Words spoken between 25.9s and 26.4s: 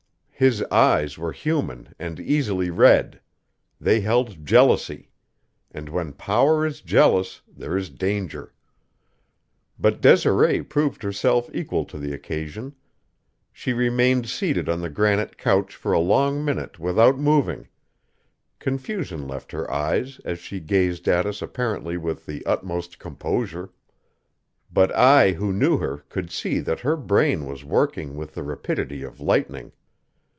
could